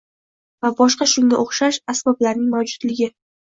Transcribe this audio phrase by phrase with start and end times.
[0.65, 3.15] va boshqa shunga o‘xshash «asbob»larning mavjudligi